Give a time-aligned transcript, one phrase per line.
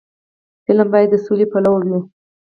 [0.65, 1.99] فلم باید د سولې پلوي وي